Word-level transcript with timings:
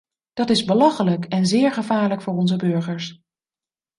Dat 0.33 0.49
is 0.49 0.63
belachelijk, 0.63 1.25
en 1.25 1.45
zeer 1.45 1.71
gevaarlijk 1.71 2.21
voor 2.21 2.33
onze 2.33 2.55
burgers. 2.55 3.21